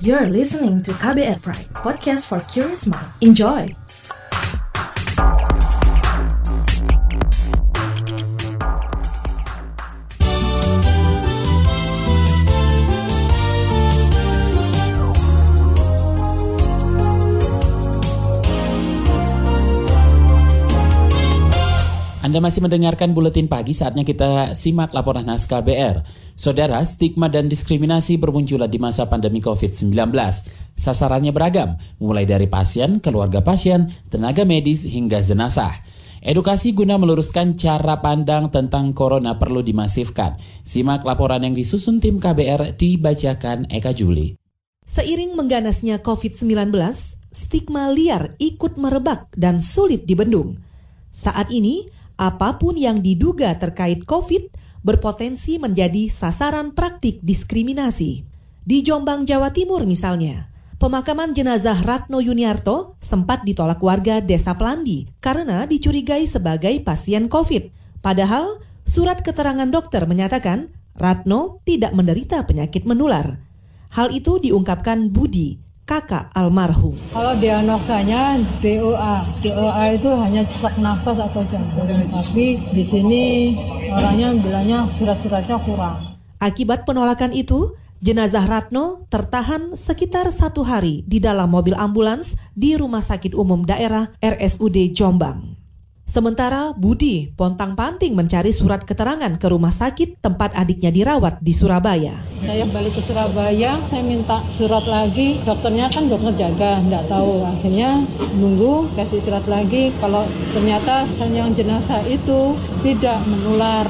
You're 0.00 0.32
listening 0.32 0.80
to 0.88 0.96
KBR 0.96 1.44
Pride, 1.44 1.68
podcast 1.76 2.24
for 2.24 2.40
curious 2.48 2.88
mind. 2.88 3.04
Enjoy! 3.20 3.81
Anda 22.22 22.38
masih 22.38 22.62
mendengarkan 22.62 23.18
buletin 23.18 23.50
pagi 23.50 23.74
saatnya 23.74 24.06
kita 24.06 24.54
simak 24.54 24.94
laporan 24.94 25.26
khas 25.26 25.42
KBR. 25.50 26.06
Saudara, 26.38 26.78
stigma 26.86 27.26
dan 27.26 27.50
diskriminasi 27.50 28.14
bermunculan 28.14 28.70
di 28.70 28.78
masa 28.78 29.10
pandemi 29.10 29.42
COVID-19. 29.42 29.90
Sasarannya 30.78 31.34
beragam, 31.34 31.74
mulai 31.98 32.22
dari 32.22 32.46
pasien, 32.46 33.02
keluarga 33.02 33.42
pasien, 33.42 33.90
tenaga 34.06 34.46
medis, 34.46 34.86
hingga 34.86 35.18
jenazah. 35.18 35.74
Edukasi 36.22 36.70
guna 36.78 36.94
meluruskan 36.94 37.58
cara 37.58 37.98
pandang 37.98 38.54
tentang 38.54 38.94
corona 38.94 39.34
perlu 39.34 39.58
dimasifkan. 39.58 40.38
Simak 40.62 41.02
laporan 41.02 41.42
yang 41.42 41.58
disusun 41.58 41.98
tim 41.98 42.22
KBR 42.22 42.78
dibacakan 42.78 43.66
Eka 43.66 43.90
Juli. 43.90 44.38
Seiring 44.86 45.34
mengganasnya 45.34 45.98
COVID-19, 45.98 46.70
stigma 47.34 47.90
liar 47.90 48.38
ikut 48.38 48.78
merebak 48.78 49.26
dan 49.34 49.58
sulit 49.58 50.06
dibendung. 50.06 50.62
Saat 51.10 51.50
ini, 51.50 51.90
apa 52.16 52.60
pun 52.60 52.76
yang 52.76 53.00
diduga 53.00 53.56
terkait 53.56 54.04
COVID 54.04 54.52
berpotensi 54.82 55.62
menjadi 55.62 56.10
sasaran 56.10 56.74
praktik 56.74 57.22
diskriminasi. 57.22 58.26
Di 58.62 58.78
Jombang, 58.86 59.26
Jawa 59.26 59.50
Timur 59.50 59.86
misalnya, 59.86 60.50
pemakaman 60.78 61.34
jenazah 61.34 61.78
Ratno 61.82 62.18
Yuniarto 62.22 62.98
sempat 62.98 63.46
ditolak 63.46 63.78
warga 63.82 64.18
Desa 64.22 64.54
Plandi 64.58 65.10
karena 65.22 65.66
dicurigai 65.66 66.26
sebagai 66.26 66.74
pasien 66.82 67.26
COVID. 67.30 67.70
Padahal 68.02 68.58
surat 68.82 69.22
keterangan 69.22 69.66
dokter 69.70 70.06
menyatakan 70.06 70.70
Ratno 70.98 71.62
tidak 71.62 71.94
menderita 71.94 72.42
penyakit 72.46 72.86
menular. 72.86 73.38
Hal 73.94 74.10
itu 74.10 74.42
diungkapkan 74.42 75.10
Budi, 75.10 75.58
kakak 75.92 76.32
almarhum. 76.32 76.96
Kalau 77.12 77.36
diagnosanya 77.36 78.40
DOA, 78.64 79.28
DOA 79.44 79.84
itu 79.92 80.08
hanya 80.16 80.40
sesak 80.48 80.80
nafas 80.80 81.20
atau 81.20 81.44
jantung, 81.44 81.84
tapi 82.08 82.56
di 82.72 82.80
sini 82.80 83.22
orangnya 83.92 84.32
bilangnya 84.40 84.78
surat-suratnya 84.88 85.60
kurang. 85.60 86.00
Akibat 86.40 86.88
penolakan 86.88 87.36
itu, 87.36 87.76
jenazah 88.00 88.48
Ratno 88.48 89.04
tertahan 89.12 89.76
sekitar 89.76 90.32
satu 90.32 90.64
hari 90.64 91.04
di 91.04 91.20
dalam 91.20 91.52
mobil 91.52 91.76
ambulans 91.76 92.40
di 92.56 92.72
Rumah 92.72 93.04
Sakit 93.04 93.36
Umum 93.36 93.68
Daerah 93.68 94.08
RSUD 94.24 94.96
Jombang. 94.96 95.51
Sementara 96.12 96.76
Budi 96.76 97.32
pontang-panting 97.32 98.12
mencari 98.12 98.52
surat 98.52 98.84
keterangan 98.84 99.32
ke 99.40 99.48
rumah 99.48 99.72
sakit 99.72 100.20
tempat 100.20 100.52
adiknya 100.52 100.92
dirawat 100.92 101.40
di 101.40 101.56
Surabaya. 101.56 102.20
Saya 102.44 102.68
balik 102.68 102.92
ke 102.92 103.00
Surabaya, 103.00 103.80
saya 103.88 104.04
minta 104.04 104.44
surat 104.52 104.84
lagi. 104.84 105.40
Dokternya 105.40 105.88
kan 105.88 106.12
dokter 106.12 106.36
jaga, 106.36 106.84
nggak 106.84 107.08
tahu. 107.08 107.48
Akhirnya 107.48 108.04
nunggu 108.36 108.92
kasih 108.92 109.24
surat 109.24 109.48
lagi. 109.48 109.88
Kalau 110.04 110.28
ternyata 110.52 111.08
yang 111.32 111.56
jenazah 111.56 112.04
itu 112.04 112.60
tidak 112.84 113.16
menular. 113.24 113.88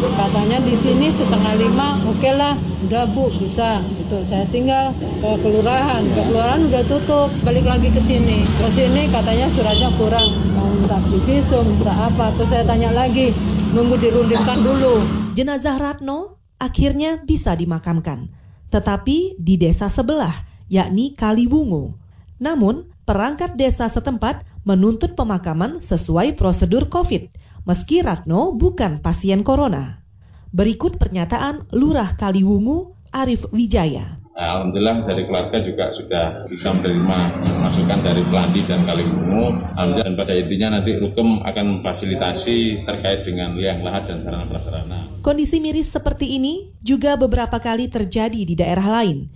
Katanya 0.00 0.56
di 0.64 0.72
sini 0.72 1.12
setengah 1.12 1.60
lima, 1.60 2.00
oke 2.08 2.16
okay 2.16 2.32
lah, 2.32 2.56
udah 2.88 3.04
bu 3.12 3.28
bisa. 3.36 3.84
Gitu. 3.84 4.16
Saya 4.24 4.48
tinggal 4.48 4.96
ke 4.96 5.30
kelurahan, 5.44 6.00
ke 6.00 6.20
kelurahan 6.24 6.60
udah 6.64 6.82
tutup. 6.88 7.28
Balik 7.44 7.68
lagi 7.68 7.92
ke 7.92 8.00
sini, 8.00 8.40
ke 8.44 8.68
sini 8.72 9.12
katanya 9.12 9.44
suratnya 9.52 9.92
kurang 10.00 10.32
minta 10.80 10.96
visum, 11.28 11.64
minta 11.68 11.92
apa. 11.92 12.32
Terus 12.40 12.48
saya 12.48 12.64
tanya 12.64 12.90
lagi, 12.96 13.36
nunggu 13.76 14.00
dirundingkan 14.00 14.58
dulu. 14.64 15.04
Jenazah 15.36 15.76
Ratno 15.76 16.40
akhirnya 16.56 17.20
bisa 17.22 17.52
dimakamkan, 17.54 18.32
tetapi 18.72 19.36
di 19.36 19.54
desa 19.60 19.92
sebelah, 19.92 20.32
yakni 20.72 21.12
Kaliwungu. 21.14 21.94
Namun, 22.40 22.88
perangkat 23.04 23.54
desa 23.54 23.86
setempat 23.92 24.48
menuntut 24.64 25.12
pemakaman 25.12 25.80
sesuai 25.80 26.36
prosedur 26.40 26.88
COVID, 26.88 27.28
meski 27.70 28.02
Ratno 28.02 28.50
bukan 28.58 28.98
pasien 28.98 29.46
corona. 29.46 30.02
Berikut 30.50 30.98
pernyataan 30.98 31.70
Lurah 31.70 32.18
Kaliwungu, 32.18 32.98
Arif 33.14 33.46
Wijaya. 33.54 34.18
Alhamdulillah 34.34 35.06
dari 35.06 35.22
keluarga 35.30 35.62
juga 35.62 35.86
sudah 35.94 36.50
bisa 36.50 36.74
menerima 36.74 37.18
masukan 37.62 38.00
dari 38.02 38.26
Pelandi 38.26 38.66
dan 38.66 38.82
Kaliwungu. 38.82 39.54
Alhamdulillah 39.78 40.02
dan 40.10 40.18
pada 40.18 40.34
intinya 40.34 40.68
nanti 40.74 40.98
Rukem 40.98 41.46
akan 41.46 41.64
memfasilitasi 41.78 42.82
terkait 42.90 43.22
dengan 43.22 43.54
liang 43.54 43.86
lahat 43.86 44.10
dan 44.10 44.18
sarana 44.18 44.50
prasarana. 44.50 45.06
Kondisi 45.22 45.62
miris 45.62 45.94
seperti 45.94 46.26
ini 46.42 46.74
juga 46.82 47.14
beberapa 47.14 47.62
kali 47.62 47.86
terjadi 47.86 48.50
di 48.50 48.58
daerah 48.58 48.98
lain. 48.98 49.30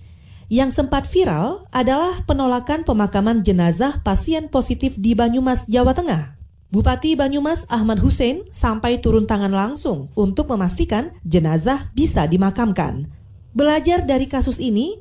Yang 0.50 0.82
sempat 0.82 1.06
viral 1.06 1.70
adalah 1.70 2.26
penolakan 2.26 2.82
pemakaman 2.82 3.46
jenazah 3.46 4.02
pasien 4.02 4.50
positif 4.50 4.98
di 4.98 5.14
Banyumas, 5.14 5.70
Jawa 5.70 5.94
Tengah. 5.94 6.33
Bupati 6.74 7.14
Banyumas 7.14 7.70
Ahmad 7.70 8.02
Hussein 8.02 8.42
sampai 8.50 8.98
turun 8.98 9.30
tangan 9.30 9.54
langsung 9.54 10.10
untuk 10.18 10.50
memastikan 10.50 11.14
jenazah 11.22 11.94
bisa 11.94 12.26
dimakamkan. 12.26 13.06
Belajar 13.54 14.02
dari 14.02 14.26
kasus 14.26 14.58
ini, 14.58 14.98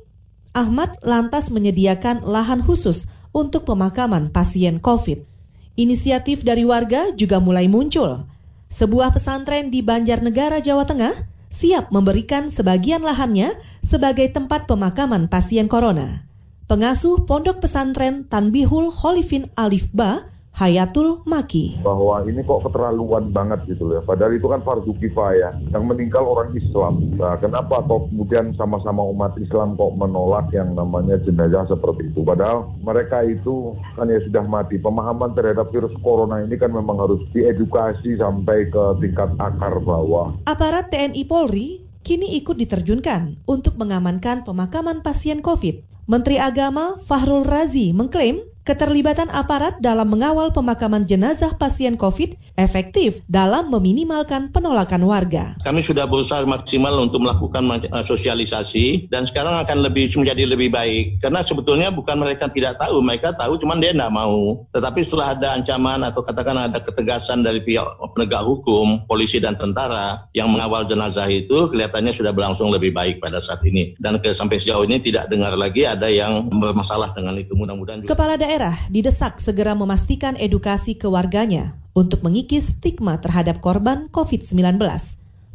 Ahmad 0.54 0.94
lantas 1.02 1.50
menyediakan 1.50 2.22
lahan 2.22 2.62
khusus 2.62 3.10
untuk 3.34 3.66
pemakaman 3.66 4.30
pasien 4.30 4.78
COVID. 4.78 5.26
Inisiatif 5.74 6.46
dari 6.46 6.62
warga 6.62 7.10
juga 7.18 7.42
mulai 7.42 7.66
muncul. 7.66 8.22
Sebuah 8.70 9.10
pesantren 9.10 9.74
di 9.74 9.82
Banjarnegara, 9.82 10.62
Jawa 10.62 10.86
Tengah 10.86 11.26
siap 11.50 11.90
memberikan 11.90 12.54
sebagian 12.54 13.02
lahannya 13.02 13.50
sebagai 13.82 14.30
tempat 14.30 14.70
pemakaman 14.70 15.26
pasien 15.26 15.66
corona. 15.66 16.22
Pengasuh 16.70 17.26
Pondok 17.26 17.66
Pesantren 17.66 18.30
Tanbihul 18.30 18.94
Holifin 18.94 19.50
Alif 19.58 19.90
Ba 19.90 20.33
Hayatul 20.54 21.26
Maki. 21.26 21.82
Bahwa 21.82 22.22
ini 22.30 22.38
kok 22.46 22.62
keterlaluan 22.62 23.34
banget 23.34 23.66
gitu 23.66 23.90
loh. 23.90 23.98
Padahal 24.06 24.38
itu 24.38 24.46
kan 24.46 24.62
fardu 24.62 24.94
kifayah. 25.02 25.50
Yang 25.74 25.82
meninggal 25.82 26.22
orang 26.22 26.54
Islam. 26.54 27.10
Nah, 27.18 27.34
kenapa 27.42 27.82
kok 27.82 28.06
kemudian 28.06 28.54
sama-sama 28.54 29.02
umat 29.10 29.34
Islam 29.42 29.74
kok 29.74 29.98
menolak 29.98 30.54
yang 30.54 30.78
namanya 30.78 31.18
jenazah 31.26 31.66
seperti 31.66 32.06
itu? 32.06 32.22
Padahal 32.22 32.70
mereka 32.86 33.26
itu 33.26 33.74
kan 33.98 34.06
ya 34.06 34.22
sudah 34.22 34.46
mati. 34.46 34.78
Pemahaman 34.78 35.34
terhadap 35.34 35.74
virus 35.74 35.90
corona 36.06 36.46
ini 36.46 36.54
kan 36.54 36.70
memang 36.70 37.02
harus 37.02 37.18
diedukasi 37.34 38.22
sampai 38.22 38.70
ke 38.70 38.84
tingkat 39.02 39.34
akar 39.42 39.82
bawah. 39.82 40.38
Aparat 40.46 40.94
TNI 40.94 41.26
Polri 41.26 41.82
kini 42.06 42.38
ikut 42.38 42.54
diterjunkan 42.54 43.42
untuk 43.50 43.74
mengamankan 43.74 44.46
pemakaman 44.46 45.02
pasien 45.02 45.42
COVID. 45.42 45.82
Menteri 46.06 46.36
Agama 46.36 47.00
Fahrul 47.00 47.48
Razi 47.48 47.96
mengklaim 47.96 48.53
keterlibatan 48.64 49.28
aparat 49.28 49.76
dalam 49.78 50.08
mengawal 50.08 50.48
pemakaman 50.50 51.04
jenazah 51.04 51.52
pasien 51.60 52.00
COVID 52.00 52.56
efektif 52.56 53.20
dalam 53.28 53.68
meminimalkan 53.68 54.48
penolakan 54.50 55.04
warga. 55.04 55.54
Kami 55.60 55.84
sudah 55.84 56.08
berusaha 56.08 56.40
maksimal 56.48 56.96
untuk 56.96 57.20
melakukan 57.22 57.62
eh, 57.84 58.04
sosialisasi 58.04 59.12
dan 59.12 59.28
sekarang 59.28 59.60
akan 59.60 59.84
lebih 59.84 60.08
menjadi 60.16 60.48
lebih 60.48 60.72
baik 60.72 61.20
karena 61.20 61.44
sebetulnya 61.44 61.92
bukan 61.92 62.16
mereka 62.16 62.48
tidak 62.48 62.80
tahu, 62.80 63.04
mereka 63.04 63.36
tahu 63.36 63.60
cuman 63.60 63.84
dia 63.84 63.92
tidak 63.92 64.10
mau. 64.10 64.64
Tetapi 64.72 65.00
setelah 65.04 65.36
ada 65.36 65.48
ancaman 65.60 66.00
atau 66.08 66.24
katakan 66.24 66.56
ada 66.56 66.80
ketegasan 66.80 67.44
dari 67.44 67.60
pihak 67.60 67.84
penegak 68.16 68.42
hukum, 68.48 69.04
polisi 69.04 69.36
dan 69.44 69.60
tentara 69.60 70.24
yang 70.32 70.48
mengawal 70.48 70.88
jenazah 70.88 71.28
itu 71.28 71.68
kelihatannya 71.68 72.16
sudah 72.16 72.32
berlangsung 72.32 72.72
lebih 72.72 72.96
baik 72.96 73.20
pada 73.20 73.42
saat 73.44 73.60
ini 73.68 73.92
dan 74.00 74.16
ke, 74.22 74.32
sampai 74.32 74.56
sejauh 74.56 74.88
ini 74.88 75.02
tidak 75.04 75.28
dengar 75.28 75.52
lagi 75.52 75.84
ada 75.84 76.08
yang 76.08 76.48
bermasalah 76.48 77.12
dengan 77.12 77.36
itu 77.36 77.52
mudah-mudahan. 77.52 78.06
Kepala 78.06 78.38
daerah 78.38 78.53
daerah 78.54 78.86
didesak 78.86 79.42
segera 79.42 79.74
memastikan 79.74 80.38
edukasi 80.38 80.94
ke 80.94 81.10
warganya 81.10 81.74
untuk 81.90 82.22
mengikis 82.22 82.78
stigma 82.78 83.18
terhadap 83.18 83.58
korban 83.58 84.06
COVID-19. 84.14 84.78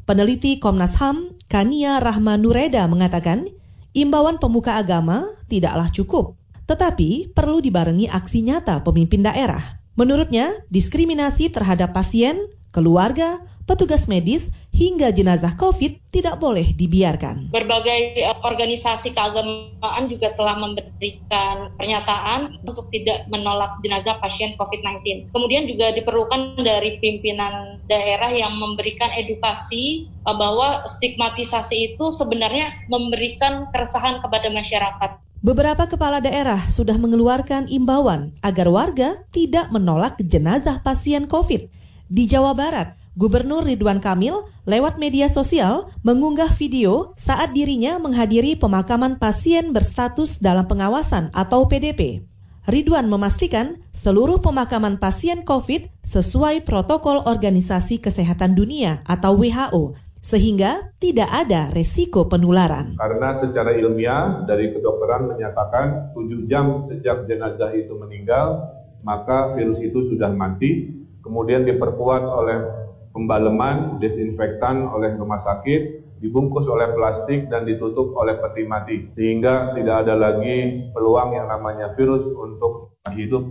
Peneliti 0.03 0.59
Komnas 0.59 0.99
HAM, 0.99 1.31
Kania 1.47 2.03
Rahma 2.03 2.35
Nureda 2.35 2.83
mengatakan, 2.91 3.47
imbauan 3.95 4.35
pemuka 4.35 4.75
agama 4.75 5.31
tidaklah 5.47 5.87
cukup, 5.95 6.35
tetapi 6.67 7.31
perlu 7.31 7.63
dibarengi 7.63 8.11
aksi 8.11 8.43
nyata 8.43 8.83
pemimpin 8.83 9.23
daerah. 9.23 9.79
Menurutnya, 9.95 10.51
diskriminasi 10.67 11.55
terhadap 11.55 11.95
pasien, 11.95 12.51
keluarga, 12.75 13.39
petugas 13.69 14.09
medis 14.09 14.49
hingga 14.73 15.13
jenazah 15.13 15.53
COVID 15.53 16.09
tidak 16.09 16.41
boleh 16.41 16.73
dibiarkan. 16.73 17.53
Berbagai 17.53 18.17
eh, 18.17 18.33
organisasi 18.41 19.13
keagamaan 19.13 20.09
juga 20.09 20.33
telah 20.33 20.57
memberikan 20.57 21.69
pernyataan 21.77 22.65
untuk 22.65 22.89
tidak 22.89 23.29
menolak 23.29 23.77
jenazah 23.85 24.17
pasien 24.17 24.57
COVID-19. 24.57 25.29
Kemudian 25.29 25.69
juga 25.69 25.93
diperlukan 25.93 26.57
dari 26.65 26.97
pimpinan 26.97 27.77
daerah 27.85 28.33
yang 28.33 28.57
memberikan 28.57 29.13
edukasi 29.13 30.09
eh, 30.09 30.35
bahwa 30.35 30.89
stigmatisasi 30.89 31.93
itu 31.93 32.09
sebenarnya 32.09 32.73
memberikan 32.89 33.69
keresahan 33.69 34.25
kepada 34.25 34.49
masyarakat. 34.49 35.21
Beberapa 35.39 35.87
kepala 35.87 36.19
daerah 36.19 36.67
sudah 36.67 36.99
mengeluarkan 36.99 37.71
imbauan 37.71 38.35
agar 38.43 38.67
warga 38.67 39.15
tidak 39.31 39.71
menolak 39.71 40.19
jenazah 40.19 40.83
pasien 40.83 41.31
COVID. 41.31 41.71
Di 42.11 42.27
Jawa 42.27 42.51
Barat, 42.51 42.98
Gubernur 43.19 43.67
Ridwan 43.67 43.99
Kamil 43.99 44.47
lewat 44.63 44.95
media 44.95 45.27
sosial 45.27 45.91
mengunggah 46.07 46.55
video 46.55 47.11
saat 47.19 47.51
dirinya 47.51 47.99
menghadiri 47.99 48.55
pemakaman 48.55 49.19
pasien 49.19 49.75
berstatus 49.75 50.39
dalam 50.39 50.71
pengawasan 50.71 51.27
atau 51.35 51.67
PDP. 51.67 52.23
Ridwan 52.63 53.11
memastikan 53.11 53.83
seluruh 53.91 54.39
pemakaman 54.39 55.03
pasien 55.03 55.43
COVID 55.43 55.99
sesuai 55.99 56.63
protokol 56.63 57.19
Organisasi 57.27 57.99
Kesehatan 57.99 58.55
Dunia 58.55 59.03
atau 59.03 59.35
WHO 59.35 59.99
sehingga 60.23 60.95
tidak 61.03 61.27
ada 61.27 61.75
resiko 61.75 62.31
penularan. 62.31 62.95
Karena 62.95 63.35
secara 63.35 63.75
ilmiah 63.75 64.47
dari 64.47 64.71
kedokteran 64.71 65.27
menyatakan 65.27 66.15
7 66.15 66.47
jam 66.47 66.87
sejak 66.87 67.27
jenazah 67.27 67.75
itu 67.75 67.99
meninggal, 67.99 68.79
maka 69.03 69.59
virus 69.59 69.83
itu 69.83 70.07
sudah 70.07 70.31
mati, 70.31 70.95
kemudian 71.19 71.67
diperkuat 71.67 72.23
oleh 72.23 72.87
pembaleman, 73.13 73.97
desinfektan 74.01 74.85
oleh 74.89 75.15
rumah 75.17 75.41
sakit, 75.41 76.09
dibungkus 76.19 76.67
oleh 76.67 76.91
plastik 76.93 77.47
dan 77.47 77.63
ditutup 77.63 78.11
oleh 78.15 78.35
peti 78.37 78.63
mati 78.67 78.97
sehingga 79.15 79.71
tidak 79.73 80.05
ada 80.07 80.15
lagi 80.19 80.91
peluang 80.91 81.35
yang 81.35 81.47
namanya 81.47 81.95
virus 81.95 82.27
untuk 82.35 82.99
hidup. 83.15 83.43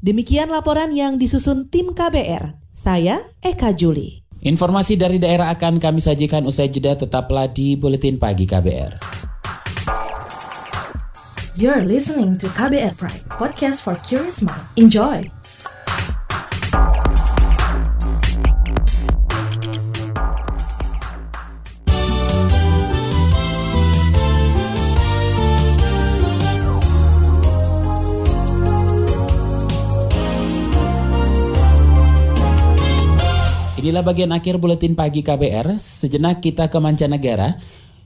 Demikian 0.00 0.48
laporan 0.48 0.92
yang 0.92 1.20
disusun 1.20 1.68
tim 1.68 1.92
KBR. 1.92 2.56
Saya 2.72 3.36
Eka 3.44 3.76
Juli. 3.76 4.24
Informasi 4.40 4.96
dari 4.96 5.20
daerah 5.20 5.52
akan 5.52 5.76
kami 5.76 6.00
sajikan 6.00 6.48
usai 6.48 6.72
jeda 6.72 6.96
tetaplah 6.96 7.44
di 7.44 7.76
Buletin 7.76 8.16
Pagi 8.16 8.48
KBR. 8.48 8.96
You're 11.60 11.84
listening 11.84 12.40
to 12.40 12.48
KBR 12.56 12.96
Pride, 12.96 13.28
podcast 13.36 13.84
for 13.84 14.00
curious 14.00 14.40
mind. 14.40 14.64
Enjoy! 14.80 15.39
Inilah 33.90 34.06
bagian 34.06 34.30
akhir 34.30 34.62
buletin 34.62 34.94
pagi 34.94 35.18
KBR. 35.18 35.74
Sejenak 35.74 36.38
kita 36.38 36.70
ke 36.70 36.78
mancanegara. 36.78 37.58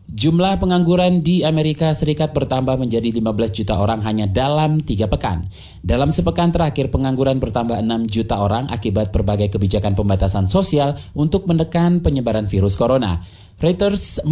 Jumlah 0.09 0.57
pengangguran 0.57 1.21
di 1.21 1.45
Amerika 1.45 1.93
Serikat 1.93 2.33
bertambah 2.33 2.81
menjadi 2.81 3.13
15 3.13 3.53
juta 3.53 3.77
orang 3.77 4.01
hanya 4.01 4.25
dalam 4.25 4.81
tiga 4.81 5.13
pekan. 5.13 5.45
Dalam 5.85 6.09
sepekan 6.09 6.49
terakhir, 6.57 6.89
pengangguran 6.89 7.37
bertambah 7.37 7.85
6 7.85 8.09
juta 8.09 8.41
orang 8.41 8.65
akibat 8.73 9.13
berbagai 9.13 9.53
kebijakan 9.53 9.93
pembatasan 9.93 10.49
sosial 10.49 10.97
untuk 11.13 11.45
menekan 11.45 12.01
penyebaran 12.01 12.49
virus 12.49 12.81
corona. 12.81 13.21
Reuters 13.61 14.25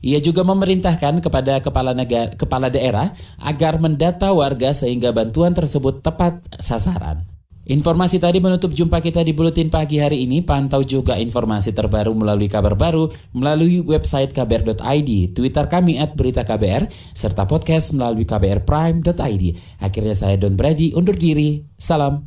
Ia 0.08 0.19
juga 0.23 0.47
memerintahkan 0.47 1.19
kepada 1.19 1.60
kepala 1.60 1.91
negara, 1.91 2.32
kepala 2.32 2.71
daerah 2.71 3.12
agar 3.36 3.75
mendata 3.84 4.32
warga 4.32 4.71
sehingga 4.71 5.12
bantuan 5.12 5.51
tersebut 5.51 5.99
tepat 5.99 6.39
sasaran. 6.63 7.34
Informasi 7.65 8.21
tadi 8.21 8.38
menutup 8.38 8.69
jumpa 8.69 9.01
kita 9.01 9.25
di 9.25 9.34
Buletin 9.34 9.73
Pagi 9.73 9.97
hari 9.97 10.21
ini. 10.21 10.45
Pantau 10.45 10.86
juga 10.86 11.17
informasi 11.17 11.73
terbaru 11.73 12.13
melalui 12.13 12.45
kabar 12.45 12.78
baru, 12.78 13.10
melalui 13.34 13.82
website 13.82 14.38
kbr.id, 14.38 15.34
Twitter 15.34 15.65
kami 15.65 15.97
at 15.97 16.13
berita 16.13 16.45
KBR, 16.45 16.86
serta 17.17 17.49
podcast 17.49 17.97
melalui 17.97 18.30
kbrprime.id. 18.30 19.43
Akhirnya 19.82 20.13
saya 20.13 20.38
Don 20.38 20.54
Brady 20.54 20.93
undur 20.93 21.17
diri. 21.17 21.65
Salam. 21.73 22.21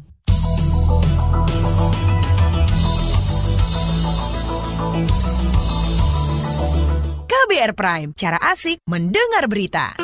KBR 7.31 7.72
Prime, 7.79 8.11
cara 8.18 8.42
asik 8.42 8.83
mendengar 8.90 9.46
berita. 9.46 9.94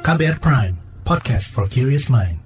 KBR 0.00 0.38
Prime, 0.40 0.74
podcast 1.04 1.50
for 1.50 1.68
curious 1.68 2.08
mind. 2.08 2.39